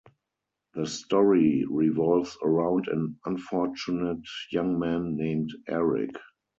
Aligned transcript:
The 0.73 0.87
story 0.87 1.63
revolves 1.69 2.35
around 2.41 2.87
an 2.87 3.19
unfortunate 3.23 4.25
young 4.51 4.79
man 4.79 5.15
named 5.15 5.51
Eric. 5.67 6.15